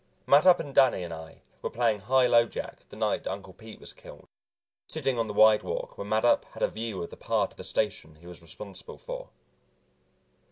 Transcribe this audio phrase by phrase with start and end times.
[0.27, 3.93] Mattup and Danny and I were playing high low jack the night Uncle Pete was
[3.93, 4.27] killed,
[4.87, 8.15] sitting on the widewalk where Mattup had a view of the part of the station
[8.15, 9.29] he was responsible for.